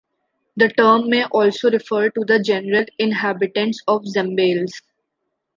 [0.57, 4.81] The term may also refer to the general inhabitants of Zambales.